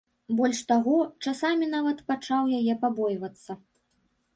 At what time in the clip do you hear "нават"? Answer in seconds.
1.75-2.03